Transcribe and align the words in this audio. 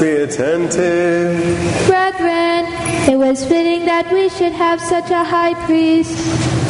be 0.00 0.10
attentive. 0.10 1.86
Brethren, 1.86 2.66
it 3.10 3.16
was 3.16 3.44
fitting 3.44 3.84
that 3.86 4.12
we 4.12 4.28
should 4.28 4.52
have 4.52 4.80
such 4.80 5.10
a 5.10 5.24
high 5.24 5.54
priest, 5.66 6.14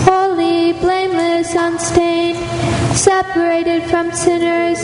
holy, 0.04 0.72
blameless, 0.75 1.54
unstained, 1.54 2.38
separated 2.96 3.82
from 3.85 4.12
sinners, 4.12 4.82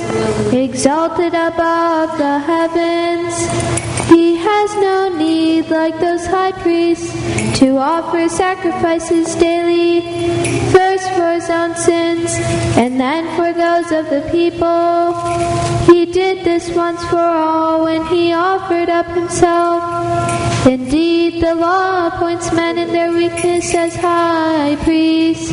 exalted 0.52 1.34
above 1.34 2.16
the 2.18 2.38
heavens. 2.38 3.34
He 4.08 4.36
has 4.36 4.74
no 4.76 5.14
need, 5.16 5.68
like 5.68 5.98
those 6.00 6.26
high 6.26 6.52
priests, 6.52 7.12
to 7.58 7.76
offer 7.76 8.28
sacrifices 8.28 9.34
daily, 9.34 10.00
first 10.72 11.08
for 11.12 11.32
his 11.32 11.48
own 11.50 11.74
sins, 11.74 12.34
and 12.76 12.98
then 13.00 13.24
for 13.36 13.52
those 13.52 13.90
of 13.92 14.10
the 14.10 14.22
people. 14.30 15.14
He 15.92 16.06
did 16.06 16.44
this 16.44 16.68
once 16.70 17.02
for 17.04 17.16
all 17.16 17.84
when 17.84 18.06
he 18.06 18.32
offered 18.32 18.88
up 18.88 19.06
himself. 19.06 19.82
Indeed, 20.66 21.42
the 21.42 21.54
law 21.54 22.08
appoints 22.08 22.52
men 22.52 22.76
in 22.78 22.92
their 22.92 23.12
weakness 23.12 23.74
as 23.74 23.96
high 23.96 24.76
priests, 24.82 25.50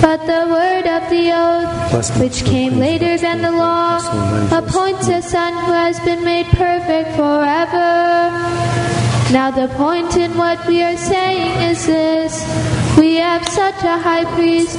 but 0.00 0.18
the 0.26 0.46
word 0.50 0.86
of 0.86 1.08
the 1.08 1.30
oath, 1.32 2.20
which 2.20 2.44
came 2.44 2.78
later 2.78 3.16
than 3.16 3.42
the 3.42 3.52
law, 3.52 3.98
appoints 4.50 5.08
a 5.08 5.22
son 5.22 5.52
who 5.64 5.72
has 5.72 6.00
been 6.00 6.24
made 6.24 6.46
perfect 6.46 7.10
forever. 7.16 8.30
Now, 9.32 9.52
the 9.52 9.68
point 9.76 10.16
in 10.16 10.36
what 10.36 10.58
we 10.66 10.82
are 10.82 10.96
saying 10.96 11.70
is 11.70 11.86
this 11.86 12.42
we 12.98 13.16
have 13.16 13.46
such 13.48 13.82
a 13.82 13.98
high 13.98 14.24
priest, 14.34 14.78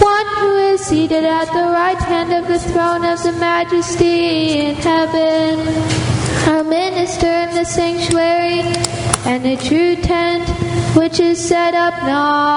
one 0.00 0.26
who 0.38 0.56
is 0.72 0.80
seated 0.80 1.24
at 1.24 1.46
the 1.46 1.68
right 1.80 1.98
hand 1.98 2.32
of 2.32 2.46
the 2.48 2.58
throne 2.58 3.04
of 3.04 3.22
the 3.22 3.32
majesty 3.32 4.60
in 4.60 4.74
heaven, 4.76 5.60
a 6.56 6.64
minister 6.64 7.26
in 7.26 7.54
the 7.54 7.64
sanctuary, 7.64 8.60
and 9.24 9.46
a 9.46 9.56
true 9.56 9.96
tent 9.96 10.48
which 10.96 11.20
is 11.20 11.38
set 11.38 11.74
up 11.74 11.94
not 12.04 12.52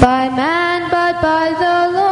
by 0.00 0.28
man 0.28 0.90
but 0.90 1.20
by 1.22 1.50
the 1.58 1.92
Lord. 1.92 2.03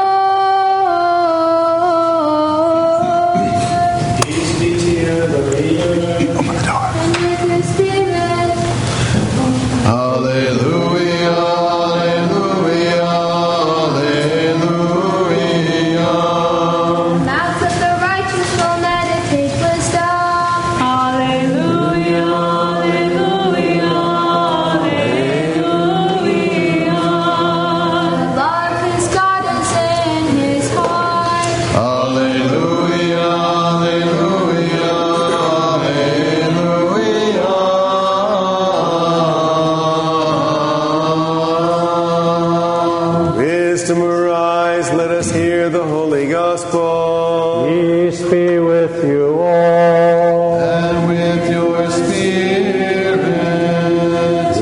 Gospel. 46.43 47.67
Peace 47.69 48.21
be 48.35 48.59
with 48.59 48.97
you 49.05 49.27
all. 49.39 50.59
And 50.59 50.99
with 51.13 51.45
your 51.57 51.79
spirit. 51.91 53.19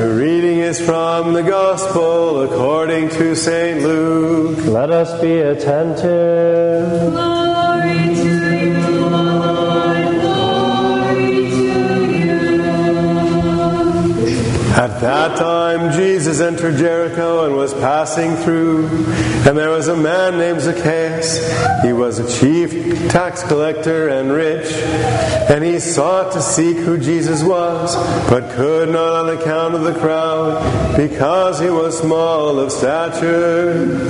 The 0.03 0.11
reading 0.25 0.59
is 0.59 0.79
from 0.79 1.33
the 1.33 1.43
gospel 1.43 2.43
according 2.43 3.09
to 3.19 3.35
St. 3.35 3.83
Luke. 3.83 4.59
Let 4.67 4.91
us 4.91 5.11
be 5.23 5.35
attentive. 5.53 6.50
At 15.00 15.31
that 15.31 15.38
time, 15.38 15.93
Jesus 15.93 16.43
entered 16.43 16.77
Jericho 16.77 17.47
and 17.47 17.56
was 17.56 17.72
passing 17.72 18.37
through. 18.37 18.87
And 19.49 19.56
there 19.56 19.71
was 19.71 19.88
a 19.88 19.97
man 19.97 20.37
named 20.37 20.61
Zacchaeus. 20.61 21.38
He 21.83 21.94
was 21.94 22.19
a 22.19 22.38
chief 22.38 23.09
tax 23.09 23.43
collector 23.44 24.09
and 24.09 24.31
rich. 24.31 24.71
And 25.50 25.65
he 25.65 25.81
sought 25.81 26.33
to 26.33 26.43
seek 26.43 26.77
who 26.77 26.99
Jesus 26.99 27.43
was, 27.43 27.97
but 28.28 28.50
could 28.50 28.91
not 28.91 29.25
on 29.25 29.39
account 29.39 29.75
of 29.75 29.84
the 29.84 29.94
crowd, 29.94 30.97
because 30.99 31.59
he 31.59 31.71
was 31.71 31.99
small 31.99 32.60
of 32.60 32.71
stature. 32.71 34.06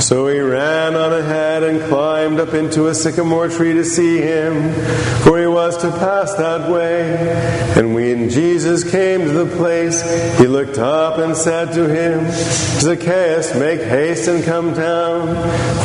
So 0.00 0.26
he 0.28 0.40
ran 0.40 0.94
on 0.94 1.12
ahead 1.12 1.62
and 1.64 1.86
climbed 1.90 2.40
up 2.40 2.54
into 2.54 2.86
a 2.86 2.94
sycamore 2.94 3.48
tree 3.48 3.74
to 3.74 3.84
see 3.84 4.16
him, 4.16 4.72
for 5.22 5.38
he 5.38 5.46
to 5.78 5.90
pass 5.90 6.34
that 6.34 6.70
way. 6.70 7.16
And 7.76 7.94
when 7.94 8.28
Jesus 8.30 8.88
came 8.90 9.22
to 9.22 9.44
the 9.44 9.56
place, 9.56 10.02
he 10.38 10.46
looked 10.46 10.78
up 10.78 11.18
and 11.18 11.36
said 11.36 11.72
to 11.74 11.88
him, 11.88 12.30
Zacchaeus, 12.80 13.54
make 13.54 13.80
haste 13.80 14.28
and 14.28 14.44
come 14.44 14.74
down, 14.74 15.34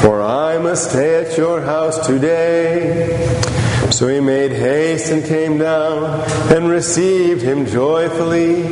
for 0.02 0.22
I 0.22 0.58
must 0.58 0.92
stay 0.92 1.24
at 1.24 1.38
your 1.38 1.62
house 1.62 2.06
today. 2.08 3.45
So 3.92 4.08
he 4.08 4.20
made 4.20 4.52
haste 4.52 5.12
and 5.12 5.24
came 5.24 5.58
down 5.58 6.22
and 6.52 6.68
received 6.68 7.42
him 7.42 7.66
joyfully. 7.66 8.64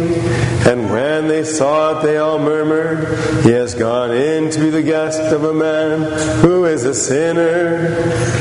And 0.65 0.89
when 0.89 1.27
they 1.27 1.43
saw 1.43 1.99
it, 1.99 2.03
they 2.03 2.17
all 2.17 2.39
murmured, 2.39 3.43
He 3.43 3.51
has 3.51 3.75
gone 3.75 4.11
in 4.11 4.49
to 4.51 4.59
be 4.59 4.69
the 4.69 4.83
guest 4.83 5.19
of 5.33 5.43
a 5.43 5.53
man 5.53 6.01
who 6.41 6.65
is 6.65 6.83
a 6.83 6.93
sinner. 6.93 7.87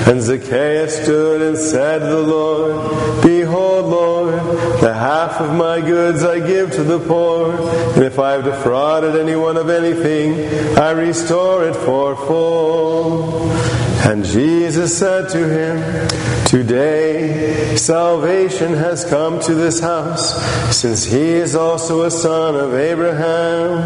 And 0.06 0.20
Zacchaeus 0.20 1.02
stood 1.02 1.42
and 1.42 1.58
said 1.58 2.00
to 2.00 2.06
the 2.06 2.22
Lord, 2.22 3.22
Behold, 3.22 3.86
Lord, 3.86 4.34
the 4.80 4.94
half 4.94 5.40
of 5.40 5.54
my 5.54 5.80
goods 5.80 6.24
I 6.24 6.38
give 6.38 6.72
to 6.72 6.82
the 6.82 6.98
poor, 6.98 7.52
and 7.94 8.04
if 8.04 8.18
I 8.18 8.32
have 8.32 8.44
defrauded 8.44 9.16
anyone 9.16 9.56
of 9.56 9.68
anything, 9.68 10.78
I 10.78 10.90
restore 10.92 11.68
it 11.68 11.74
fourfold. 11.74 13.52
And 14.04 14.24
Jesus 14.24 14.98
said 14.98 15.28
to 15.28 15.48
him, 15.48 16.08
Today 16.46 17.76
salvation 17.76 18.74
has 18.74 19.04
come 19.04 19.38
to 19.40 19.54
this 19.54 19.78
house, 19.78 20.34
since 20.76 21.04
he 21.04 21.20
is 21.20 21.54
also 21.54 22.02
a 22.02 22.10
son 22.10 22.56
of 22.56 22.74
Abraham. 22.74 23.80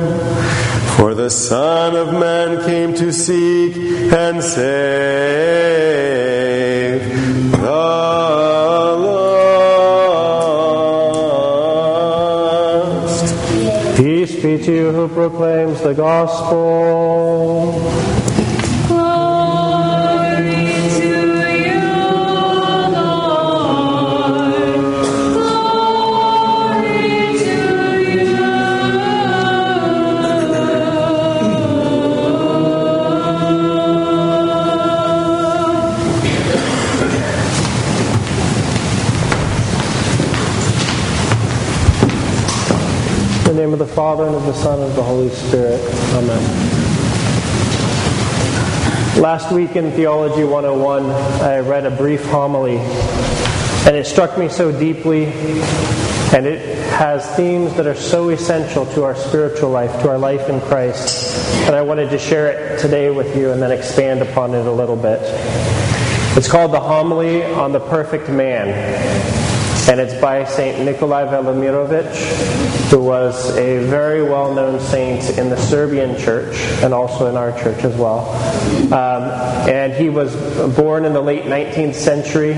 For 0.96 1.14
the 1.14 1.28
Son 1.28 1.94
of 1.94 2.14
Man 2.14 2.64
came 2.64 2.94
to 2.94 3.12
seek 3.12 3.76
and 4.10 4.42
save 4.42 4.66
the 7.52 7.68
lost. 12.88 13.96
Peace 13.98 14.34
be 14.36 14.56
to 14.64 14.72
you 14.72 14.92
who 14.92 15.08
proclaims 15.08 15.82
the 15.82 15.92
gospel. 15.92 17.15
Last 49.46 49.54
week 49.54 49.76
in 49.76 49.92
Theology 49.92 50.42
101, 50.42 51.08
I 51.08 51.60
read 51.60 51.86
a 51.86 51.90
brief 51.92 52.24
homily, 52.24 52.78
and 52.78 53.94
it 53.94 54.04
struck 54.04 54.36
me 54.36 54.48
so 54.48 54.72
deeply, 54.72 55.26
and 55.26 56.44
it 56.44 56.60
has 56.88 57.24
themes 57.36 57.72
that 57.74 57.86
are 57.86 57.94
so 57.94 58.30
essential 58.30 58.86
to 58.86 59.04
our 59.04 59.14
spiritual 59.14 59.70
life, 59.70 60.02
to 60.02 60.08
our 60.08 60.18
life 60.18 60.48
in 60.48 60.60
Christ, 60.62 61.32
that 61.60 61.74
I 61.74 61.82
wanted 61.82 62.10
to 62.10 62.18
share 62.18 62.48
it 62.48 62.80
today 62.80 63.08
with 63.10 63.36
you 63.36 63.52
and 63.52 63.62
then 63.62 63.70
expand 63.70 64.20
upon 64.20 64.52
it 64.52 64.66
a 64.66 64.72
little 64.72 64.96
bit. 64.96 65.20
It's 66.36 66.50
called 66.50 66.72
the 66.72 66.80
Homily 66.80 67.44
on 67.44 67.70
the 67.70 67.78
Perfect 67.78 68.28
Man. 68.28 69.35
And 69.88 70.00
it's 70.00 70.20
by 70.20 70.44
St. 70.44 70.84
Nikolai 70.84 71.26
Velimirovich, 71.26 72.90
who 72.90 73.00
was 73.00 73.56
a 73.56 73.78
very 73.86 74.22
well 74.22 74.52
known 74.52 74.80
saint 74.80 75.38
in 75.38 75.48
the 75.48 75.56
Serbian 75.56 76.18
church 76.18 76.56
and 76.82 76.92
also 76.92 77.26
in 77.26 77.36
our 77.36 77.56
church 77.56 77.84
as 77.84 77.96
well. 77.96 78.28
Um, 78.92 79.68
and 79.68 79.92
he 79.92 80.08
was 80.08 80.34
born 80.74 81.04
in 81.04 81.12
the 81.12 81.20
late 81.20 81.44
19th 81.44 81.94
century 81.94 82.54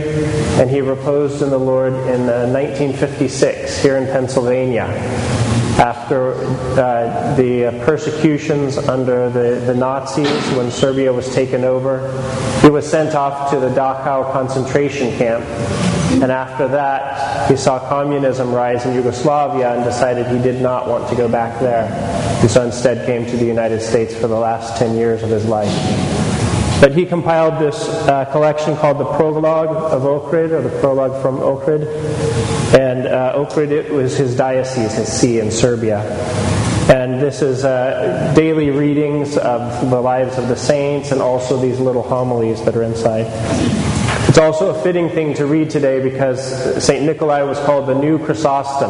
and 0.58 0.70
he 0.70 0.80
reposed 0.80 1.42
in 1.42 1.50
the 1.50 1.58
Lord 1.58 1.92
in 1.92 2.22
uh, 2.30 2.48
1956 2.48 3.82
here 3.82 3.98
in 3.98 4.06
Pennsylvania 4.06 4.86
after 5.78 6.32
uh, 6.80 7.36
the 7.36 7.70
persecutions 7.84 8.78
under 8.78 9.30
the, 9.30 9.60
the 9.66 9.75
Nazis 9.75 10.28
when 10.56 10.70
Serbia 10.70 11.12
was 11.12 11.32
taken 11.34 11.62
over. 11.62 12.10
He 12.62 12.70
was 12.70 12.88
sent 12.90 13.14
off 13.14 13.50
to 13.50 13.60
the 13.60 13.69
Dachau 13.69 14.32
concentration 14.32 15.16
camp. 15.19 15.44
And 16.10 16.32
after 16.32 16.66
that, 16.69 17.49
he 17.50 17.56
saw 17.56 17.78
communism 17.88 18.52
rise 18.52 18.84
in 18.87 18.94
Yugoslavia 18.94 19.75
and 19.75 19.84
decided 19.84 20.26
he 20.26 20.43
did 20.43 20.60
not 20.60 20.88
want 20.88 21.08
to 21.10 21.14
go 21.14 21.28
back 21.28 21.60
there. 21.60 21.84
And 22.40 22.50
so 22.50 22.64
instead 22.64 23.06
came 23.06 23.26
to 23.26 23.37
the 23.37 23.44
United 23.44 23.81
States 23.81 24.14
for 24.14 24.26
the 24.26 24.38
last 24.38 24.78
10 24.78 24.96
years 24.96 25.22
of 25.22 25.31
his 25.31 25.44
life. 25.44 25.69
But 26.81 26.93
he 26.93 27.05
compiled 27.06 27.60
this 27.60 27.88
uh, 27.88 28.25
collection 28.26 28.76
called 28.76 28.99
the 28.99 29.05
Prologue 29.05 29.93
of 29.93 30.02
Ohrid, 30.02 30.52
or 30.52 30.62
the 30.62 30.81
Prologue 30.81 31.20
from 31.20 31.38
Ohrid. 31.38 31.87
And 32.78 33.06
uh, 33.06 33.34
Ohrid 33.34 33.70
it 33.70 33.93
was 33.93 34.16
his 34.16 34.37
diocese, 34.37 34.94
his 34.94 35.08
see 35.08 35.40
in 35.40 35.50
Serbia. 35.50 36.00
And 36.88 37.20
this 37.20 37.43
is 37.43 37.64
uh, 37.64 38.32
daily 38.34 38.70
readings 38.70 39.37
of 39.37 39.90
the 39.90 40.00
lives 40.00 40.38
of 40.38 40.49
the 40.49 40.56
saints 40.56 41.11
and 41.11 41.20
also 41.20 41.61
these 41.61 41.81
little 41.81 42.02
homilies 42.02 42.64
that 42.64 42.76
are 42.76 42.84
inside. 42.84 43.26
It's 44.38 44.44
also 44.44 44.70
a 44.70 44.82
fitting 44.85 45.08
thing 45.08 45.35
to 45.35 45.46
read 45.46 45.69
today 45.69 46.00
because 46.00 46.81
St. 46.81 47.05
Nikolai 47.05 47.43
was 47.43 47.58
called 47.58 47.88
the 47.88 47.94
new 47.96 48.25
Chrysostom 48.25 48.88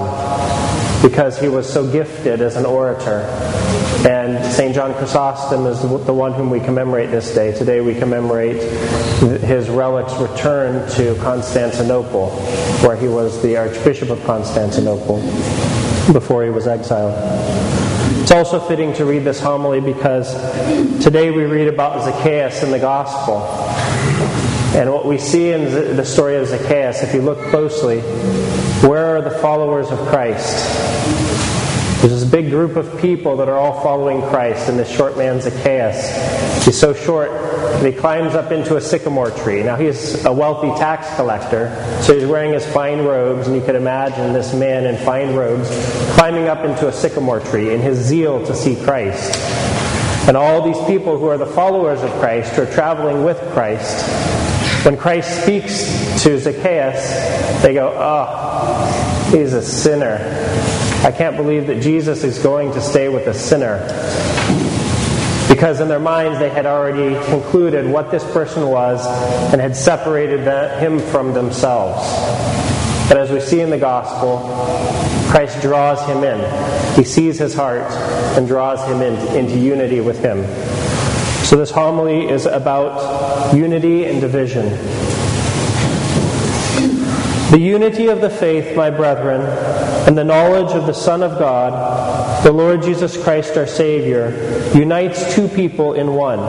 because 1.00 1.40
he 1.40 1.48
was 1.48 1.66
so 1.66 1.90
gifted 1.90 2.42
as 2.42 2.56
an 2.56 2.66
orator. 2.66 3.20
And 4.06 4.44
St. 4.44 4.74
John 4.74 4.92
Chrysostom 4.92 5.64
is 5.64 5.80
the 5.80 6.12
one 6.12 6.34
whom 6.34 6.50
we 6.50 6.60
commemorate 6.60 7.10
this 7.10 7.34
day. 7.34 7.56
Today 7.56 7.80
we 7.80 7.94
commemorate 7.94 8.60
his 9.40 9.70
relics 9.70 10.12
return 10.16 10.86
to 10.96 11.14
Constantinople, 11.22 12.28
where 12.86 12.96
he 12.96 13.08
was 13.08 13.42
the 13.42 13.56
Archbishop 13.56 14.10
of 14.10 14.22
Constantinople 14.24 15.16
before 16.12 16.44
he 16.44 16.50
was 16.50 16.66
exiled. 16.66 17.14
It's 18.20 18.32
also 18.32 18.60
fitting 18.60 18.92
to 18.92 19.06
read 19.06 19.24
this 19.24 19.40
homily 19.40 19.80
because 19.80 20.34
today 21.02 21.30
we 21.30 21.44
read 21.44 21.68
about 21.68 22.04
Zacchaeus 22.04 22.62
in 22.62 22.70
the 22.70 22.78
Gospel. 22.78 23.48
And 24.76 24.92
what 24.92 25.06
we 25.06 25.18
see 25.18 25.50
in 25.50 25.96
the 25.96 26.04
story 26.04 26.36
of 26.36 26.46
Zacchaeus, 26.46 27.02
if 27.02 27.14
you 27.14 27.22
look 27.22 27.38
closely, 27.50 28.00
where 28.86 29.16
are 29.16 29.22
the 29.22 29.30
followers 29.30 29.90
of 29.90 29.98
Christ? 30.08 30.56
There's 32.00 32.20
this 32.20 32.30
big 32.30 32.50
group 32.50 32.76
of 32.76 33.00
people 33.00 33.38
that 33.38 33.48
are 33.48 33.58
all 33.58 33.82
following 33.82 34.22
Christ, 34.22 34.68
and 34.68 34.78
this 34.78 34.88
short 34.88 35.16
man, 35.16 35.40
Zacchaeus, 35.40 36.64
he's 36.64 36.78
so 36.78 36.94
short 36.94 37.30
that 37.30 37.84
he 37.84 37.98
climbs 37.98 38.36
up 38.36 38.52
into 38.52 38.76
a 38.76 38.80
sycamore 38.80 39.32
tree. 39.32 39.64
Now, 39.64 39.74
he's 39.74 40.24
a 40.24 40.32
wealthy 40.32 40.68
tax 40.78 41.12
collector, 41.16 41.74
so 42.02 42.16
he's 42.16 42.28
wearing 42.28 42.52
his 42.52 42.64
fine 42.66 43.04
robes, 43.04 43.48
and 43.48 43.56
you 43.56 43.62
could 43.62 43.74
imagine 43.74 44.32
this 44.32 44.54
man 44.54 44.84
in 44.84 44.96
fine 45.04 45.34
robes 45.34 45.68
climbing 46.14 46.46
up 46.46 46.64
into 46.64 46.86
a 46.86 46.92
sycamore 46.92 47.40
tree 47.40 47.74
in 47.74 47.80
his 47.80 47.98
zeal 47.98 48.46
to 48.46 48.54
see 48.54 48.76
Christ. 48.84 49.34
And 50.28 50.36
all 50.36 50.62
these 50.62 50.78
people 50.86 51.18
who 51.18 51.26
are 51.26 51.38
the 51.38 51.46
followers 51.46 52.02
of 52.02 52.10
Christ, 52.20 52.52
who 52.52 52.62
are 52.62 52.72
traveling 52.72 53.24
with 53.24 53.40
Christ, 53.54 54.04
when 54.84 54.96
Christ 54.96 55.42
speaks 55.42 56.22
to 56.22 56.38
Zacchaeus, 56.38 57.62
they 57.62 57.74
go, 57.74 57.92
Oh, 57.96 59.30
he's 59.32 59.52
a 59.52 59.62
sinner. 59.62 60.18
I 61.04 61.12
can't 61.12 61.36
believe 61.36 61.66
that 61.66 61.80
Jesus 61.80 62.24
is 62.24 62.38
going 62.38 62.72
to 62.72 62.80
stay 62.80 63.08
with 63.08 63.26
a 63.26 63.34
sinner. 63.34 63.78
Because 65.48 65.80
in 65.80 65.88
their 65.88 65.98
minds 65.98 66.38
they 66.38 66.50
had 66.50 66.66
already 66.66 67.14
concluded 67.26 67.90
what 67.90 68.10
this 68.10 68.24
person 68.32 68.68
was 68.68 69.04
and 69.52 69.60
had 69.60 69.74
separated 69.74 70.44
that, 70.44 70.80
him 70.80 70.98
from 70.98 71.32
themselves. 71.32 72.06
But 73.08 73.16
as 73.16 73.30
we 73.30 73.40
see 73.40 73.60
in 73.60 73.70
the 73.70 73.78
gospel, 73.78 74.38
Christ 75.30 75.62
draws 75.62 76.04
him 76.06 76.24
in. 76.24 76.94
He 76.94 77.04
sees 77.04 77.38
his 77.38 77.54
heart 77.54 77.90
and 78.36 78.46
draws 78.46 78.84
him 78.86 79.00
in, 79.00 79.14
into 79.36 79.58
unity 79.58 80.00
with 80.00 80.20
him. 80.20 80.44
So 81.48 81.56
this 81.56 81.70
homily 81.70 82.28
is 82.28 82.44
about 82.44 83.54
unity 83.54 84.04
and 84.04 84.20
division. 84.20 84.68
The 87.50 87.58
unity 87.58 88.08
of 88.08 88.20
the 88.20 88.28
faith, 88.28 88.76
my 88.76 88.90
brethren, 88.90 89.40
and 90.06 90.18
the 90.18 90.24
knowledge 90.24 90.76
of 90.76 90.84
the 90.84 90.92
Son 90.92 91.22
of 91.22 91.38
God, 91.38 92.44
the 92.44 92.52
Lord 92.52 92.82
Jesus 92.82 93.16
Christ 93.16 93.56
our 93.56 93.66
Savior, 93.66 94.70
unites 94.74 95.34
two 95.34 95.48
people 95.48 95.94
in 95.94 96.12
one, 96.12 96.40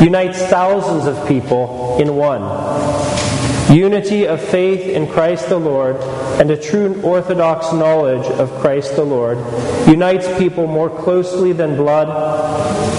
unites 0.00 0.38
thousands 0.42 1.06
of 1.06 1.26
people 1.26 1.98
in 2.00 2.14
one. 2.14 2.42
Unity 3.70 4.26
of 4.26 4.40
faith 4.40 4.80
in 4.80 5.06
Christ 5.06 5.50
the 5.50 5.58
Lord 5.58 5.96
and 6.40 6.50
a 6.50 6.56
true 6.56 6.98
orthodox 7.02 7.70
knowledge 7.70 8.24
of 8.38 8.50
Christ 8.60 8.96
the 8.96 9.04
Lord 9.04 9.36
unites 9.86 10.26
people 10.38 10.66
more 10.66 10.88
closely 10.88 11.52
than 11.52 11.76
blood, 11.76 12.08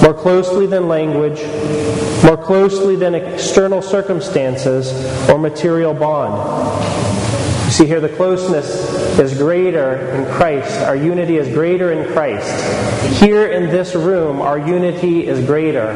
more 0.04 0.14
closely 0.14 0.68
than 0.68 0.88
language, 0.88 1.42
more 2.24 2.38
closely 2.38 2.96
than 2.96 3.16
external 3.16 3.82
circumstances 3.82 4.92
or 5.28 5.40
material 5.40 5.96
bond. 5.96 6.38
You 7.66 7.72
see 7.72 7.86
here, 7.88 8.00
the 8.00 8.10
closeness 8.10 9.20
is 9.20 9.36
greater 9.36 9.98
in 10.12 10.26
Christ. 10.26 10.82
Our 10.82 10.96
unity 10.96 11.38
is 11.38 11.52
greater 11.52 11.92
in 11.94 12.14
Christ. 12.14 12.48
Here 13.20 13.48
in 13.48 13.72
this 13.72 13.96
room, 13.96 14.40
our 14.40 14.60
unity 14.60 15.26
is 15.26 15.44
greater 15.46 15.94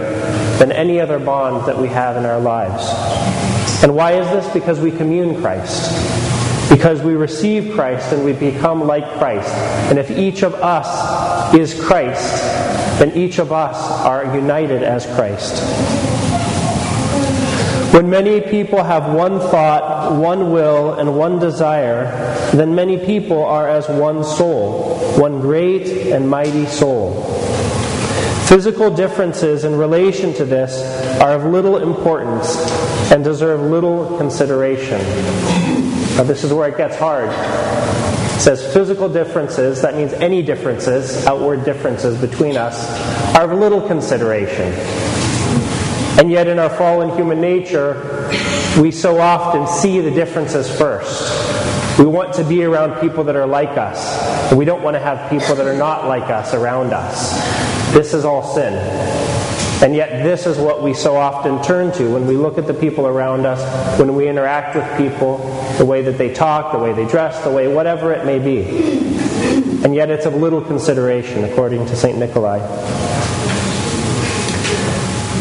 than 0.58 0.72
any 0.72 1.00
other 1.00 1.20
bond 1.20 1.68
that 1.68 1.78
we 1.78 1.90
have 1.90 2.18
in 2.18 2.26
our 2.26 2.40
lives. 2.40 3.43
And 3.84 3.96
why 3.96 4.14
is 4.14 4.28
this? 4.28 4.54
Because 4.54 4.80
we 4.80 4.92
commune 4.92 5.42
Christ. 5.42 5.92
Because 6.70 7.02
we 7.02 7.16
receive 7.16 7.74
Christ 7.74 8.14
and 8.14 8.24
we 8.24 8.34
become 8.34 8.86
like 8.88 9.06
Christ. 9.18 9.54
And 9.90 10.00
if 10.00 10.10
each 10.12 10.44
of 10.44 10.54
us 10.56 11.54
is 11.54 11.74
Christ, 11.84 12.42
then 13.00 13.12
each 13.18 13.40
of 13.40 13.52
us 13.52 13.76
are 14.06 14.36
united 14.36 14.84
as 14.84 15.06
Christ. 15.08 15.62
When 17.94 18.10
many 18.10 18.42
people 18.42 18.84
have 18.84 19.14
one 19.14 19.40
thought, 19.40 20.14
one 20.18 20.52
will, 20.52 20.94
and 20.94 21.16
one 21.16 21.38
desire, 21.38 22.06
then 22.52 22.74
many 22.74 22.98
people 22.98 23.46
are 23.46 23.70
as 23.70 23.88
one 23.88 24.24
soul, 24.24 24.96
one 25.20 25.42
great 25.42 26.12
and 26.12 26.28
mighty 26.28 26.66
soul. 26.66 27.22
Physical 28.48 28.90
differences 28.90 29.64
in 29.64 29.76
relation 29.76 30.34
to 30.34 30.46
this 30.46 30.74
are 31.22 31.34
of 31.34 31.46
little 31.46 31.78
importance 31.78 32.56
and 33.12 33.24
deserve 33.24 33.62
little 33.62 34.18
consideration. 34.18 35.00
Now, 36.16 36.24
this 36.24 36.44
is 36.44 36.54
where 36.54 36.70
it 36.70 36.78
gets 36.78 36.96
hard. 36.96 37.30
It 37.30 38.40
says 38.40 38.74
physical 38.74 39.10
differences, 39.10 39.82
that 39.82 39.96
means 39.96 40.14
any 40.14 40.42
differences, 40.42 41.26
outward 41.26 41.66
differences 41.66 42.20
between 42.20 42.58
us, 42.58 42.88
are 43.36 43.52
of 43.52 43.58
little 43.58 43.82
consideration. 43.82 44.72
And 46.20 46.30
yet, 46.30 46.48
in 46.48 46.60
our 46.60 46.70
fallen 46.70 47.10
human 47.16 47.42
nature, 47.42 48.30
we 48.80 48.92
so 48.92 49.20
often 49.20 49.68
see 49.68 50.00
the 50.00 50.12
differences 50.12 50.70
first. 50.70 52.00
We 52.00 52.06
want 52.06 52.34
to 52.36 52.44
be 52.44 52.64
around 52.64 53.02
people 53.02 53.24
that 53.26 53.36
are 53.36 53.48
like 53.48 53.78
us, 53.78 54.54
we 54.54 54.66
don't 54.66 54.84
want 54.84 54.96
to 54.96 55.00
have 55.00 55.30
people 55.30 55.56
that 55.56 55.66
are 55.66 55.78
not 55.78 56.08
like 56.08 56.30
us 56.30 56.54
around 56.54 56.94
us. 56.94 57.34
This 57.94 58.14
is 58.14 58.26
all 58.26 58.44
sin. 58.54 58.74
And 59.84 59.94
yet, 59.94 60.24
this 60.24 60.46
is 60.46 60.58
what 60.58 60.82
we 60.82 60.94
so 60.94 61.18
often 61.18 61.62
turn 61.62 61.92
to 61.98 62.14
when 62.14 62.26
we 62.26 62.38
look 62.38 62.58
at 62.58 62.68
the 62.68 62.74
people 62.74 63.06
around 63.06 63.46
us, 63.46 64.00
when 64.00 64.16
we 64.16 64.30
interact 64.30 64.78
with 64.78 64.98
people, 64.98 65.40
the 65.78 65.84
way 65.84 66.02
that 66.04 66.18
they 66.18 66.34
talk, 66.34 66.72
the 66.72 66.80
way 66.80 66.94
they 66.94 67.06
dress, 67.06 67.44
the 67.44 67.52
way 67.52 67.68
whatever 67.68 68.14
it 68.14 68.26
may 68.26 68.40
be. 68.40 68.62
And 69.84 69.94
yet, 69.94 70.10
it's 70.10 70.26
of 70.26 70.36
little 70.36 70.62
consideration, 70.62 71.44
according 71.44 71.86
to 71.88 71.98
St. 71.98 72.18
Nikolai. 72.18 72.60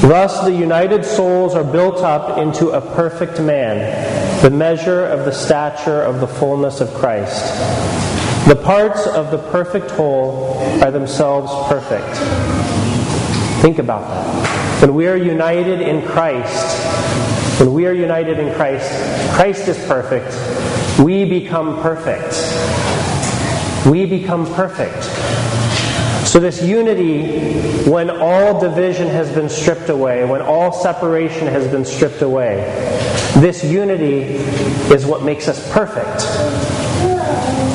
Thus, 0.00 0.44
the 0.44 0.52
united 0.52 1.04
souls 1.04 1.54
are 1.54 1.62
built 1.62 1.98
up 1.98 2.38
into 2.38 2.70
a 2.70 2.80
perfect 2.80 3.40
man, 3.40 4.42
the 4.42 4.50
measure 4.50 5.04
of 5.04 5.24
the 5.24 5.30
stature 5.30 6.02
of 6.02 6.18
the 6.18 6.26
fullness 6.26 6.80
of 6.80 6.92
Christ. 6.94 7.44
The 8.48 8.56
parts 8.56 9.06
of 9.06 9.30
the 9.30 9.38
perfect 9.52 9.92
whole 9.92 10.58
are 10.82 10.90
themselves 10.90 11.52
perfect. 11.68 12.61
Think 13.62 13.78
about 13.78 14.08
that. 14.08 14.80
When 14.82 14.92
we 14.96 15.06
are 15.06 15.16
united 15.16 15.82
in 15.82 16.04
Christ, 16.04 17.60
when 17.60 17.72
we 17.72 17.86
are 17.86 17.92
united 17.92 18.40
in 18.40 18.52
Christ, 18.54 18.90
Christ 19.34 19.68
is 19.68 19.78
perfect. 19.86 20.98
We 20.98 21.24
become 21.24 21.80
perfect. 21.80 22.34
We 23.86 24.04
become 24.04 24.52
perfect. 24.54 25.04
So, 26.26 26.40
this 26.40 26.60
unity, 26.60 27.88
when 27.88 28.10
all 28.10 28.58
division 28.58 29.06
has 29.06 29.32
been 29.32 29.48
stripped 29.48 29.90
away, 29.90 30.24
when 30.24 30.42
all 30.42 30.72
separation 30.72 31.46
has 31.46 31.68
been 31.68 31.84
stripped 31.84 32.22
away, 32.22 32.64
this 33.36 33.62
unity 33.62 34.22
is 34.92 35.06
what 35.06 35.22
makes 35.22 35.46
us 35.46 35.72
perfect. 35.72 36.81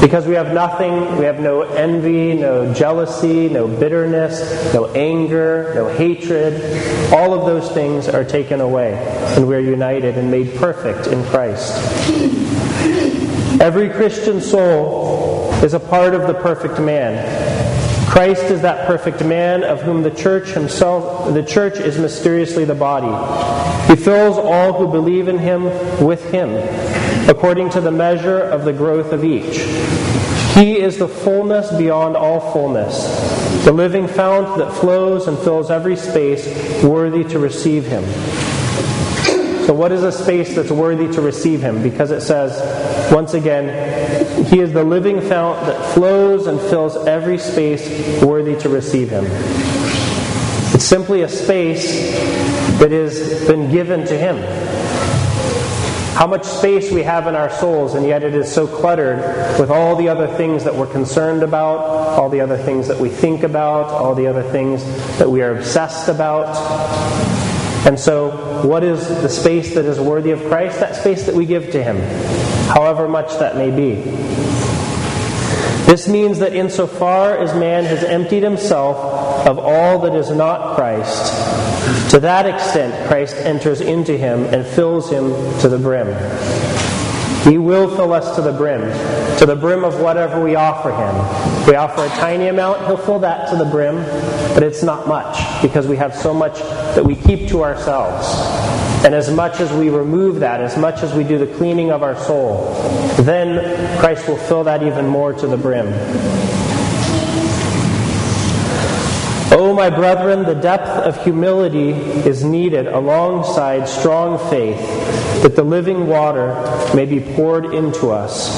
Because 0.01 0.27
we 0.27 0.35
have 0.35 0.53
nothing, 0.53 1.17
we 1.17 1.25
have 1.25 1.39
no 1.39 1.63
envy, 1.63 2.33
no 2.33 2.73
jealousy, 2.73 3.49
no 3.49 3.67
bitterness, 3.67 4.73
no 4.73 4.85
anger, 4.93 5.71
no 5.75 5.89
hatred. 5.89 7.13
All 7.13 7.33
of 7.33 7.45
those 7.45 7.69
things 7.71 8.07
are 8.07 8.23
taken 8.23 8.61
away, 8.61 8.93
and 9.35 9.47
we're 9.47 9.59
united 9.59 10.17
and 10.17 10.29
made 10.29 10.55
perfect 10.55 11.07
in 11.07 11.23
Christ. 11.25 11.75
Every 13.59 13.89
Christian 13.89 14.39
soul 14.39 15.51
is 15.63 15.73
a 15.73 15.79
part 15.79 16.13
of 16.13 16.27
the 16.27 16.35
perfect 16.35 16.79
man. 16.79 17.25
Christ 18.07 18.43
is 18.43 18.61
that 18.61 18.87
perfect 18.87 19.23
man 19.23 19.63
of 19.63 19.81
whom 19.81 20.01
the 20.01 20.11
church 20.11 20.49
himself 20.49 21.33
the 21.33 21.43
church 21.43 21.77
is 21.77 21.97
mysteriously 21.97 22.65
the 22.65 22.73
body. 22.73 23.11
He 23.87 23.95
fills 23.95 24.37
all 24.37 24.73
who 24.73 24.91
believe 24.91 25.27
in 25.27 25.37
him 25.37 25.65
with 26.03 26.23
him, 26.31 26.49
according 27.27 27.69
to 27.71 27.81
the 27.81 27.91
measure 27.91 28.39
of 28.39 28.63
the 28.63 28.73
growth 28.73 29.11
of 29.11 29.23
each. 29.23 29.57
He 30.55 30.79
is 30.79 30.97
the 30.97 31.07
fullness 31.07 31.71
beyond 31.71 32.15
all 32.15 32.51
fullness, 32.51 33.63
the 33.63 33.71
living 33.71 34.07
fount 34.07 34.57
that 34.57 34.73
flows 34.73 35.27
and 35.27 35.37
fills 35.37 35.69
every 35.69 35.95
space 35.95 36.47
worthy 36.83 37.23
to 37.25 37.37
receive 37.37 37.85
him. 37.85 38.03
So, 39.67 39.73
what 39.73 39.91
is 39.91 40.03
a 40.03 40.11
space 40.13 40.55
that's 40.55 40.71
worthy 40.71 41.11
to 41.13 41.21
receive 41.21 41.61
him? 41.61 41.83
Because 41.83 42.11
it 42.11 42.21
says, 42.21 43.11
once 43.11 43.33
again, 43.33 44.45
he 44.45 44.61
is 44.61 44.71
the 44.71 44.83
living 44.83 45.19
fount 45.19 45.65
that 45.65 45.93
flows 45.93 46.47
and 46.47 46.59
fills 46.59 46.95
every 47.05 47.37
space 47.37 48.21
worthy 48.23 48.55
to 48.61 48.69
receive 48.69 49.09
him. 49.09 49.25
It's 50.73 50.85
simply 50.85 51.23
a 51.23 51.29
space 51.29 52.13
that 52.79 52.91
has 52.91 53.45
been 53.45 53.69
given 53.69 54.05
to 54.05 54.17
him. 54.17 54.37
How 56.17 56.25
much 56.25 56.45
space 56.45 56.91
we 56.91 57.03
have 57.03 57.27
in 57.27 57.35
our 57.35 57.51
souls, 57.51 57.93
and 57.93 58.03
yet 58.03 58.23
it 58.23 58.33
is 58.33 58.51
so 58.51 58.65
cluttered 58.65 59.19
with 59.59 59.69
all 59.69 59.95
the 59.95 60.09
other 60.09 60.25
things 60.25 60.63
that 60.63 60.73
we're 60.73 60.91
concerned 60.91 61.43
about, 61.43 61.77
all 62.17 62.27
the 62.27 62.41
other 62.41 62.57
things 62.57 62.87
that 62.87 62.99
we 62.99 63.07
think 63.07 63.43
about, 63.43 63.85
all 63.91 64.15
the 64.15 64.25
other 64.25 64.41
things 64.41 64.83
that 65.19 65.29
we 65.29 65.43
are 65.43 65.55
obsessed 65.55 66.09
about. 66.09 66.47
And 67.85 67.99
so, 67.99 68.65
what 68.65 68.83
is 68.83 69.07
the 69.07 69.29
space 69.29 69.75
that 69.75 69.85
is 69.85 69.99
worthy 69.99 70.31
of 70.31 70.43
Christ? 70.45 70.79
That 70.79 70.95
space 70.95 71.27
that 71.27 71.35
we 71.35 71.45
give 71.45 71.71
to 71.73 71.83
Him, 71.83 71.97
however 72.67 73.07
much 73.07 73.37
that 73.37 73.55
may 73.55 73.69
be. 73.69 74.01
This 75.85 76.07
means 76.07 76.39
that 76.39 76.53
insofar 76.53 77.37
as 77.37 77.53
man 77.53 77.85
has 77.85 78.03
emptied 78.03 78.41
himself 78.41 78.97
of 79.47 79.57
all 79.57 79.99
that 79.99 80.15
is 80.15 80.31
not 80.31 80.75
Christ, 80.75 81.31
to 82.09 82.19
that 82.19 82.45
extent 82.45 83.07
Christ 83.07 83.35
enters 83.37 83.81
into 83.81 84.17
him 84.17 84.43
and 84.45 84.65
fills 84.65 85.09
him 85.09 85.29
to 85.61 85.69
the 85.69 85.77
brim. 85.77 86.07
He 87.43 87.57
will 87.57 87.87
fill 87.95 88.11
us 88.11 88.35
to 88.35 88.41
the 88.41 88.51
brim, 88.51 88.81
to 89.37 89.45
the 89.45 89.55
brim 89.55 89.85
of 89.85 90.01
whatever 90.01 90.43
we 90.43 90.55
offer 90.55 90.91
Him. 90.91 91.61
If 91.61 91.67
we 91.67 91.75
offer 91.75 92.03
a 92.03 92.09
tiny 92.19 92.47
amount, 92.47 92.85
He'll 92.87 92.97
fill 92.97 93.19
that 93.19 93.49
to 93.51 93.55
the 93.55 93.63
brim, 93.63 93.95
but 94.53 94.63
it's 94.63 94.83
not 94.83 95.07
much 95.07 95.61
because 95.61 95.87
we 95.87 95.95
have 95.95 96.13
so 96.13 96.33
much 96.33 96.59
that 96.59 97.05
we 97.05 97.15
keep 97.15 97.47
to 97.49 97.63
ourselves. 97.63 98.27
And 99.05 99.15
as 99.15 99.31
much 99.31 99.61
as 99.61 99.71
we 99.71 99.89
remove 99.89 100.41
that, 100.41 100.59
as 100.59 100.77
much 100.77 101.03
as 101.03 101.13
we 101.13 101.23
do 101.23 101.37
the 101.37 101.47
cleaning 101.55 101.89
of 101.89 102.03
our 102.03 102.17
soul, 102.17 102.73
then 103.19 103.97
Christ 103.99 104.27
will 104.27 104.35
fill 104.35 104.65
that 104.65 104.83
even 104.83 105.07
more 105.07 105.31
to 105.31 105.47
the 105.47 105.57
brim. 105.57 105.87
Oh, 109.49 109.73
my 109.73 109.89
brethren, 109.89 110.43
the 110.43 110.55
depth 110.55 110.89
of 110.89 111.23
humility 111.23 111.91
is 111.91 112.43
needed 112.43 112.87
alongside 112.87 113.87
strong 113.87 114.37
faith 114.49 114.79
that 115.41 115.55
the 115.55 115.63
living 115.63 116.07
water 116.07 116.53
may 116.93 117.05
be 117.05 117.21
poured 117.21 117.73
into 117.73 118.09
us. 118.09 118.51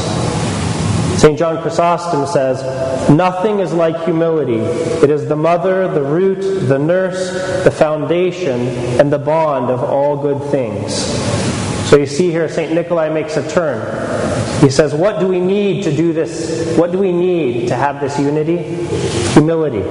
St. 1.22 1.38
John 1.38 1.62
Chrysostom 1.62 2.26
says, 2.26 2.64
Nothing 3.10 3.60
is 3.60 3.74
like 3.74 4.04
humility. 4.04 4.60
It 5.04 5.10
is 5.10 5.28
the 5.28 5.36
mother, 5.36 5.88
the 5.94 6.02
root, 6.02 6.68
the 6.68 6.80
nurse, 6.80 7.64
the 7.64 7.72
foundation, 7.72 8.68
and 9.00 9.12
the 9.12 9.20
bond 9.20 9.70
of 9.70 9.84
all 9.84 10.18
good 10.18 10.42
things. 10.50 10.96
So 11.90 11.98
you 11.98 12.06
see 12.06 12.32
here, 12.32 12.48
St. 12.48 12.72
Nikolai 12.74 13.10
makes 13.10 13.36
a 13.36 13.48
turn. 13.50 13.82
He 14.62 14.70
says, 14.70 14.96
What 14.96 15.20
do 15.20 15.28
we 15.28 15.40
need 15.40 15.84
to 15.84 15.96
do 15.96 16.14
this? 16.14 16.78
What 16.78 16.92
do 16.92 16.98
we 16.98 17.12
need 17.12 17.68
to 17.68 17.76
have 17.76 18.00
this 18.00 18.18
unity? 18.18 18.58
Humility. 19.34 19.84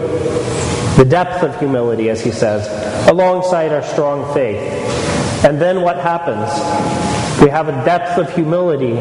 The 0.99 1.05
depth 1.05 1.45
of 1.45 1.57
humility, 1.61 2.11
as 2.11 2.21
he 2.21 2.33
says, 2.33 2.67
alongside 3.09 3.73
our 3.73 3.85
strong 3.85 4.35
faith. 4.35 4.59
And 5.45 5.61
then 5.61 5.83
what 5.83 5.97
happens? 5.97 6.50
We 7.40 7.50
have 7.50 7.69
a 7.69 7.85
depth 7.85 8.19
of 8.19 8.35
humility, 8.35 8.95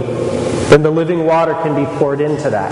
then 0.69 0.83
the 0.83 0.91
living 0.91 1.25
water 1.25 1.55
can 1.55 1.73
be 1.73 1.89
poured 1.97 2.21
into 2.21 2.51
that. 2.51 2.71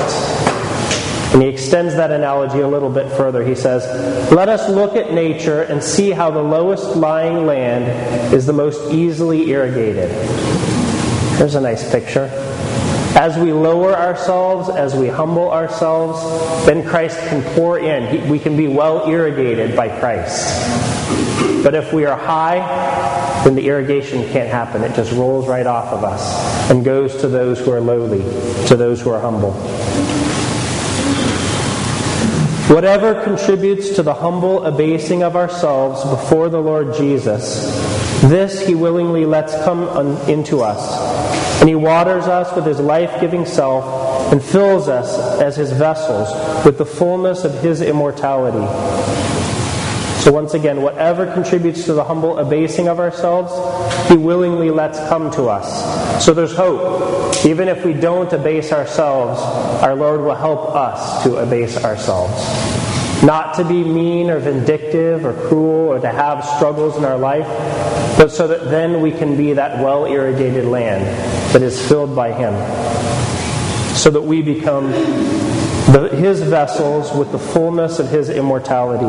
And 1.34 1.42
he 1.42 1.50
extends 1.50 1.96
that 1.96 2.12
analogy 2.12 2.60
a 2.60 2.68
little 2.68 2.92
bit 2.92 3.12
further. 3.14 3.44
He 3.44 3.56
says, 3.56 4.32
Let 4.32 4.48
us 4.48 4.70
look 4.70 4.96
at 4.96 5.12
nature 5.12 5.64
and 5.64 5.84
see 5.84 6.12
how 6.12 6.30
the 6.30 6.44
lowest 6.44 6.96
lying 6.96 7.48
land 7.48 8.32
is 8.32 8.46
the 8.46 8.54
most 8.54 8.94
easily 8.94 9.50
irrigated. 9.50 10.12
There's 11.40 11.56
a 11.56 11.62
nice 11.62 11.90
picture. 11.92 12.30
As 13.16 13.38
we 13.38 13.54
lower 13.54 13.96
ourselves, 13.96 14.68
as 14.68 14.94
we 14.94 15.08
humble 15.08 15.50
ourselves, 15.50 16.66
then 16.66 16.86
Christ 16.86 17.18
can 17.30 17.42
pour 17.56 17.80
in. 17.80 18.30
we 18.30 18.40
can 18.40 18.58
be 18.58 18.68
well 18.68 19.10
irrigated 19.10 19.74
by 19.74 19.88
Christ. 19.88 20.46
But 21.64 21.76
if 21.76 21.94
we 21.94 22.04
are 22.04 22.18
high, 22.18 22.60
then 23.46 23.56
the 23.56 23.68
irrigation 23.68 24.22
can't 24.32 24.50
happen. 24.50 24.84
It 24.84 24.96
just 24.96 25.14
rolls 25.14 25.48
right 25.48 25.66
off 25.66 25.94
of 25.94 26.04
us 26.04 26.70
and 26.70 26.84
goes 26.84 27.16
to 27.22 27.30
those 27.30 27.58
who 27.60 27.72
are 27.72 27.80
lowly, 27.80 28.22
to 28.68 28.76
those 28.76 29.02
who 29.02 29.12
are 29.12 29.22
humble. 29.22 29.54
Whatever 32.68 33.24
contributes 33.24 33.96
to 33.96 34.04
the 34.04 34.14
humble 34.14 34.66
abasing 34.66 35.24
of 35.24 35.38
ourselves 35.38 36.04
before 36.04 36.50
the 36.50 36.60
Lord 36.60 36.96
Jesus, 36.96 37.64
this 38.22 38.68
he 38.68 38.76
willingly 38.76 39.24
lets 39.24 39.54
come 39.64 39.88
into 40.28 40.62
us. 40.62 41.35
And 41.60 41.70
he 41.70 41.76
waters 41.76 42.26
us 42.28 42.56
with 42.56 42.66
his 42.66 42.80
life 42.80 43.20
giving 43.20 43.46
self 43.46 44.32
and 44.32 44.44
fills 44.44 44.88
us 44.88 45.40
as 45.42 45.56
his 45.56 45.72
vessels 45.72 46.66
with 46.66 46.78
the 46.78 46.86
fullness 46.86 47.44
of 47.44 47.60
his 47.62 47.82
immortality. 47.82 48.66
So, 50.26 50.32
once 50.32 50.56
again, 50.56 50.82
whatever 50.82 51.32
contributes 51.32 51.86
to 51.86 51.94
the 51.94 52.04
humble 52.04 52.40
abasing 52.40 52.88
of 52.88 53.00
ourselves, 53.00 53.54
He 54.10 54.18
willingly 54.18 54.72
lets 54.72 54.98
come 55.08 55.30
to 55.34 55.44
us. 55.44 56.26
So, 56.26 56.34
there's 56.34 56.56
hope. 56.56 57.46
Even 57.46 57.68
if 57.68 57.86
we 57.86 57.94
don't 57.94 58.34
abase 58.34 58.72
ourselves, 58.72 59.40
our 59.84 59.94
Lord 59.94 60.22
will 60.22 60.34
help 60.34 60.74
us 60.74 61.22
to 61.26 61.36
abase 61.36 61.78
ourselves. 61.78 62.85
Not 63.26 63.56
to 63.56 63.66
be 63.66 63.84
mean 63.84 64.30
or 64.30 64.38
vindictive 64.38 65.26
or 65.26 65.34
cruel 65.48 65.88
or 65.88 66.00
to 66.00 66.08
have 66.08 66.46
struggles 66.46 66.96
in 66.96 67.04
our 67.04 67.18
life, 67.18 67.48
but 68.20 68.30
so 68.30 68.48
that 68.48 68.70
then 68.70 69.02
we 69.02 69.10
can 69.12 69.36
be 69.36 69.54
that 69.54 69.82
well 69.84 70.06
irrigated 70.06 70.66
land 70.66 71.04
that 71.52 71.64
is 71.64 71.84
filled 71.88 72.16
by 72.16 72.32
Him. 72.32 72.54
So 73.96 74.12
that 74.12 74.22
we 74.22 74.44
become 74.44 74.92
the, 74.92 76.10
His 76.16 76.44
vessels 76.44 77.18
with 77.18 77.32
the 77.32 77.40
fullness 77.40 77.98
of 77.98 78.10
His 78.10 78.30
immortality. 78.30 79.06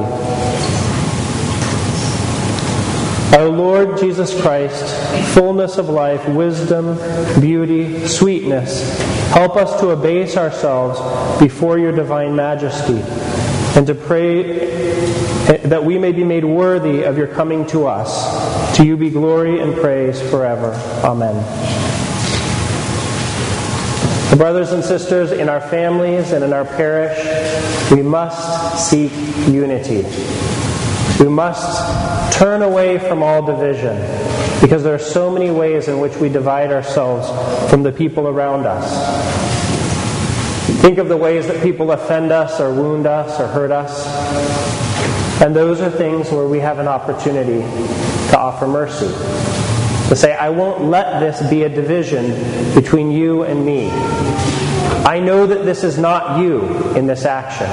Our 3.37 3.51
Lord 3.51 3.99
Jesus 3.99 4.41
Christ, 4.41 5.35
fullness 5.35 5.77
of 5.77 5.91
life, 5.91 6.27
wisdom, 6.27 6.97
beauty, 7.39 8.09
sweetness, 8.09 8.99
help 9.29 9.57
us 9.57 9.79
to 9.81 9.91
abase 9.91 10.39
ourselves 10.39 10.99
before 11.39 11.79
your 11.79 11.93
divine 11.93 12.35
majesty 12.35 13.03
and 13.77 13.87
to 13.87 13.95
pray 13.95 14.43
eh, 15.49 15.57
that 15.69 15.85
we 15.85 15.99
may 15.99 16.11
be 16.11 16.25
made 16.25 16.45
worthy 16.45 17.03
of 17.03 17.19
your 17.19 17.27
coming 17.27 17.67
to 17.67 17.87
us. 17.87 18.77
To 18.77 18.85
you 18.85 18.97
be 18.97 19.11
glory 19.11 19.61
and 19.61 19.75
praise 19.75 20.21
forever. 20.31 20.73
Amen. 21.05 21.37
Brothers 24.37 24.73
and 24.73 24.83
sisters, 24.83 25.31
in 25.31 25.49
our 25.49 25.61
families 25.61 26.33
and 26.33 26.43
in 26.43 26.53
our 26.53 26.65
parish, 26.65 27.91
we 27.91 28.03
must 28.03 28.91
seek 28.91 29.13
unity. 29.47 30.05
We 31.21 31.29
must 31.29 32.33
turn 32.37 32.63
away 32.63 32.99
from 32.99 33.23
all 33.23 33.45
division 33.45 33.97
because 34.61 34.83
there 34.83 34.95
are 34.95 34.99
so 34.99 35.31
many 35.31 35.51
ways 35.51 35.89
in 35.89 36.01
which 36.01 36.17
we 36.17 36.29
divide 36.29 36.73
ourselves 36.73 37.29
from 37.71 37.83
the 37.83 37.93
people 37.93 38.27
around 38.27 38.67
us. 38.67 39.46
Think 40.83 40.99
of 40.99 41.09
the 41.09 41.17
ways 41.17 41.47
that 41.49 41.63
people 41.63 41.93
offend 41.93 42.33
us 42.33 42.61
or 42.61 42.73
wound 42.73 43.07
us 43.07 43.41
or 43.41 43.47
hurt 43.47 43.71
us. 43.71 44.07
And 45.43 45.55
those 45.55 45.81
are 45.81 45.91
things 45.91 46.31
where 46.31 46.47
we 46.47 46.61
have 46.61 46.79
an 46.79 46.89
opportunity 46.89 47.61
to 48.31 48.39
offer 48.39 48.67
mercy. 48.67 49.09
To 50.09 50.17
say, 50.17 50.35
I 50.35 50.51
won't 50.51 50.85
let 50.85 51.21
this 51.21 51.49
be 51.51 51.65
a 51.65 51.69
division 51.69 52.75
between 52.75 53.11
you 53.11 53.43
and 53.43 53.67
me. 53.67 53.91
I 55.05 55.21
know 55.21 55.47
that 55.47 55.65
this 55.65 55.85
is 55.85 55.99
not 55.99 56.41
you 56.41 56.63
in 56.95 57.07
this 57.07 57.25
action. 57.25 57.69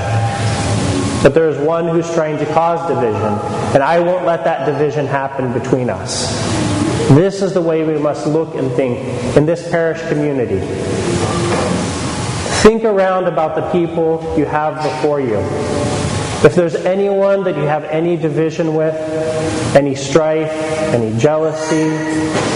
but 1.23 1.33
there 1.33 1.47
is 1.47 1.57
one 1.57 1.87
who's 1.87 2.13
trying 2.13 2.37
to 2.37 2.45
cause 2.53 2.85
division, 2.89 3.33
and 3.73 3.81
I 3.81 4.01
won't 4.01 4.25
let 4.25 4.43
that 4.43 4.65
division 4.65 5.07
happen 5.07 5.53
between 5.53 5.89
us. 5.89 6.29
This 7.15 7.41
is 7.41 7.53
the 7.53 7.61
way 7.61 7.85
we 7.85 7.97
must 7.97 8.27
look 8.27 8.55
and 8.55 8.69
think 8.73 8.99
in 9.37 9.45
this 9.45 9.69
parish 9.71 10.01
community. 10.09 10.59
Think 12.63 12.85
around 12.85 13.25
about 13.25 13.55
the 13.55 13.69
people 13.71 14.35
you 14.37 14.45
have 14.45 14.81
before 14.81 15.19
you. 15.19 15.37
If 16.45 16.55
there's 16.55 16.75
anyone 16.75 17.43
that 17.43 17.57
you 17.57 17.63
have 17.63 17.83
any 17.83 18.15
division 18.15 18.73
with, 18.73 18.95
any 19.75 19.95
strife, 19.95 20.49
any 20.93 21.13
jealousy, 21.19 21.91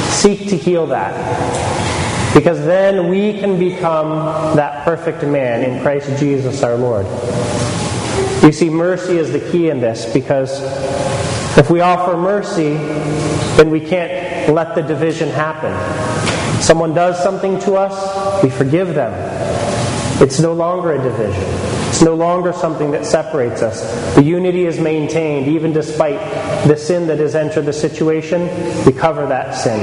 seek 0.09 0.47
to 0.47 0.55
heal 0.55 0.87
that. 0.87 1.13
Because 2.33 2.57
then 2.63 3.09
we 3.09 3.37
can 3.37 3.59
become 3.59 4.55
that 4.55 4.85
perfect 4.85 5.23
man 5.23 5.69
in 5.69 5.81
Christ 5.81 6.17
Jesus 6.17 6.63
our 6.63 6.77
Lord. 6.77 7.05
You 8.41 8.53
see, 8.53 8.69
mercy 8.69 9.17
is 9.17 9.33
the 9.33 9.41
key 9.51 9.69
in 9.69 9.81
this 9.81 10.05
because 10.13 10.61
if 11.57 11.69
we 11.69 11.81
offer 11.81 12.15
mercy, 12.15 12.75
then 13.57 13.69
we 13.69 13.81
can't 13.81 14.53
let 14.53 14.73
the 14.73 14.83
division 14.83 15.27
happen. 15.27 15.73
Someone 16.61 16.93
does 16.93 17.21
something 17.21 17.59
to 17.59 17.73
us, 17.73 18.41
we 18.41 18.49
forgive 18.49 18.95
them. 18.95 19.36
It's 20.19 20.39
no 20.39 20.53
longer 20.53 20.93
a 20.93 21.01
division. 21.01 21.43
It's 21.89 22.01
no 22.01 22.15
longer 22.15 22.51
something 22.51 22.91
that 22.91 23.05
separates 23.05 23.61
us. 23.61 24.15
The 24.15 24.23
unity 24.23 24.65
is 24.65 24.79
maintained 24.79 25.47
even 25.47 25.73
despite 25.73 26.19
the 26.67 26.75
sin 26.75 27.07
that 27.07 27.19
has 27.19 27.35
entered 27.35 27.65
the 27.65 27.73
situation. 27.73 28.41
We 28.85 28.93
cover 28.93 29.27
that 29.27 29.51
sin. 29.53 29.79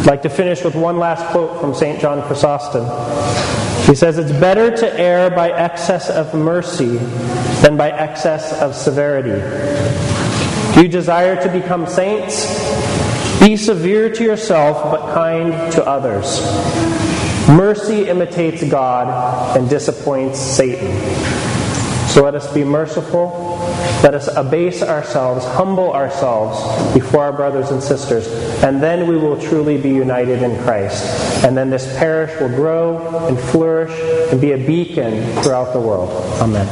I'd 0.00 0.06
like 0.06 0.22
to 0.22 0.30
finish 0.30 0.64
with 0.64 0.74
one 0.74 0.98
last 0.98 1.24
quote 1.32 1.60
from 1.60 1.74
St. 1.74 2.00
John 2.00 2.26
Chrysostom. 2.26 2.84
He 3.86 3.94
says, 3.94 4.16
It's 4.16 4.32
better 4.32 4.74
to 4.74 4.98
err 4.98 5.30
by 5.30 5.50
excess 5.50 6.08
of 6.08 6.32
mercy 6.34 6.96
than 7.60 7.76
by 7.76 7.90
excess 7.90 8.52
of 8.60 8.74
severity. 8.74 9.38
You 10.80 10.88
desire 10.88 11.40
to 11.42 11.52
become 11.52 11.86
saints? 11.86 12.46
Be 13.38 13.56
severe 13.56 14.08
to 14.08 14.24
yourself, 14.24 14.82
but 14.90 15.12
kind 15.12 15.72
to 15.72 15.86
others. 15.86 16.40
Mercy 17.48 18.08
imitates 18.08 18.62
God 18.68 19.56
and 19.56 19.68
disappoints 19.68 20.38
Satan. 20.38 20.92
So 22.08 22.22
let 22.22 22.34
us 22.34 22.52
be 22.52 22.62
merciful. 22.62 23.58
Let 24.02 24.14
us 24.14 24.28
abase 24.36 24.82
ourselves, 24.82 25.46
humble 25.46 25.92
ourselves 25.92 26.92
before 26.92 27.22
our 27.22 27.32
brothers 27.32 27.70
and 27.70 27.82
sisters, 27.82 28.26
and 28.62 28.82
then 28.82 29.06
we 29.06 29.16
will 29.16 29.40
truly 29.40 29.80
be 29.80 29.88
united 29.88 30.42
in 30.42 30.62
Christ. 30.62 31.04
And 31.44 31.56
then 31.56 31.70
this 31.70 31.86
parish 31.96 32.38
will 32.38 32.50
grow 32.50 33.26
and 33.28 33.38
flourish 33.38 33.92
and 34.30 34.40
be 34.40 34.52
a 34.52 34.58
beacon 34.58 35.24
throughout 35.42 35.72
the 35.72 35.80
world. 35.80 36.10
Amen. 36.42 36.68